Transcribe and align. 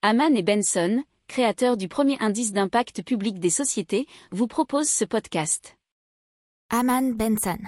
Haman 0.00 0.36
et 0.36 0.44
Benson, 0.44 1.02
créateurs 1.26 1.76
du 1.76 1.88
premier 1.88 2.16
indice 2.20 2.52
d'impact 2.52 3.02
public 3.02 3.40
des 3.40 3.50
sociétés, 3.50 4.06
vous 4.30 4.46
proposent 4.46 4.88
ce 4.88 5.04
podcast. 5.04 5.76
Haman 6.70 7.14
Benson. 7.14 7.58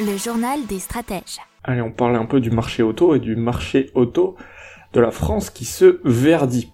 Le 0.00 0.16
journal 0.16 0.66
des 0.66 0.80
stratèges. 0.80 1.38
Allez, 1.62 1.82
on 1.82 1.92
parle 1.92 2.16
un 2.16 2.26
peu 2.26 2.40
du 2.40 2.50
marché 2.50 2.82
auto 2.82 3.14
et 3.14 3.20
du 3.20 3.36
marché 3.36 3.90
auto 3.94 4.34
de 4.92 4.98
la 4.98 5.12
France 5.12 5.50
qui 5.50 5.66
se 5.66 6.00
verdit. 6.02 6.72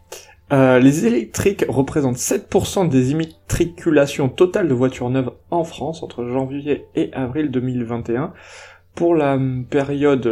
Euh, 0.51 0.79
les 0.79 1.05
électriques 1.05 1.67
représentent 1.69 2.17
7% 2.17 2.89
des 2.89 3.11
immatriculations 3.11 4.31
totales 4.31 4.69
de 4.69 4.75
voitures 4.75 5.11
neuves 5.11 5.35
en 5.51 5.65
France 5.65 6.03
entre 6.03 6.25
janvier 6.25 6.87
et 6.95 7.13
avril 7.13 7.51
2021. 7.51 8.33
Pour 8.95 9.15
la 9.15 9.39
période 9.69 10.27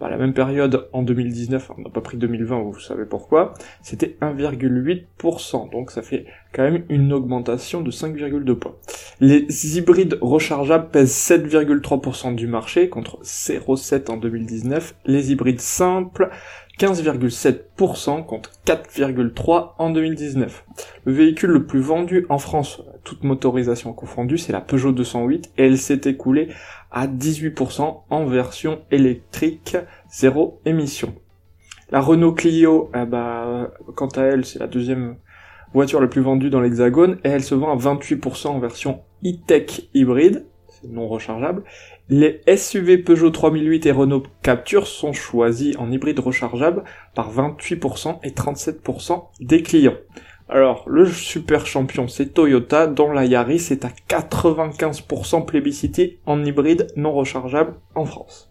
bah, 0.00 0.08
la 0.08 0.16
même 0.16 0.32
période 0.32 0.88
en 0.92 1.02
2019, 1.02 1.70
on 1.76 1.82
n'a 1.82 1.90
pas 1.90 2.00
pris 2.00 2.16
2020, 2.16 2.60
vous 2.60 2.78
savez 2.78 3.04
pourquoi, 3.04 3.54
c'était 3.82 4.16
1,8%, 4.20 5.70
donc 5.70 5.90
ça 5.90 6.02
fait 6.02 6.26
quand 6.52 6.62
même 6.62 6.84
une 6.88 7.12
augmentation 7.12 7.80
de 7.80 7.90
5,2 7.90 8.54
points. 8.54 8.74
Les 9.20 9.76
hybrides 9.76 10.18
rechargeables 10.20 10.90
pèsent 10.90 11.12
7,3% 11.12 12.34
du 12.34 12.46
marché 12.46 12.88
contre 12.88 13.18
0,7 13.22 14.10
en 14.10 14.16
2019, 14.16 14.94
les 15.06 15.32
hybrides 15.32 15.60
simples 15.60 16.30
15,7% 16.78 18.24
contre 18.24 18.52
4,3% 18.64 19.70
en 19.78 19.90
2019. 19.90 20.64
Le 21.04 21.12
véhicule 21.12 21.50
le 21.50 21.66
plus 21.66 21.80
vendu 21.80 22.24
en 22.28 22.38
France, 22.38 22.82
toute 23.02 23.24
motorisation 23.24 23.92
confondue, 23.92 24.38
c'est 24.38 24.52
la 24.52 24.60
Peugeot 24.60 24.92
208 24.92 25.50
et 25.58 25.66
elle 25.66 25.78
s'est 25.78 26.02
écoulée 26.04 26.48
à 26.92 27.08
18% 27.08 28.02
en 28.08 28.24
version 28.26 28.80
électrique 28.92 29.76
zéro 30.10 30.60
émission. 30.64 31.14
La 31.90 32.00
Renault 32.00 32.34
Clio, 32.34 32.90
bah, 33.08 33.72
quant 33.96 34.08
à 34.08 34.22
elle, 34.22 34.44
c'est 34.44 34.58
la 34.58 34.66
deuxième 34.66 35.16
voiture 35.74 36.00
la 36.00 36.08
plus 36.08 36.20
vendue 36.20 36.50
dans 36.50 36.60
l'Hexagone 36.60 37.18
et 37.24 37.28
elle 37.28 37.42
se 37.42 37.54
vend 37.54 37.72
à 37.72 37.76
28% 37.76 38.48
en 38.48 38.58
version 38.58 39.00
e-tech 39.24 39.88
hybride, 39.94 40.46
c'est 40.68 40.90
non 40.90 41.08
rechargeable, 41.08 41.64
les 42.08 42.40
SUV 42.56 42.98
Peugeot 42.98 43.30
3008 43.30 43.86
et 43.86 43.92
Renault 43.92 44.22
Capture 44.42 44.86
sont 44.86 45.12
choisis 45.12 45.76
en 45.76 45.90
hybride 45.90 46.20
rechargeable 46.20 46.84
par 47.14 47.32
28% 47.32 48.20
et 48.22 48.30
37% 48.30 49.24
des 49.40 49.62
clients. 49.62 49.96
Alors, 50.48 50.84
le 50.88 51.04
super 51.06 51.66
champion, 51.66 52.08
c'est 52.08 52.32
Toyota, 52.32 52.86
dont 52.86 53.10
la 53.10 53.26
Yaris 53.26 53.68
est 53.70 53.84
à 53.84 53.90
95% 54.08 55.44
plébiscité 55.44 56.20
en 56.24 56.42
hybride 56.42 56.86
non 56.96 57.12
rechargeable 57.12 57.74
en 57.94 58.06
France. 58.06 58.50